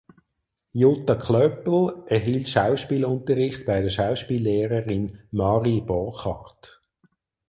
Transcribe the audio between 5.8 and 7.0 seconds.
Borchardt.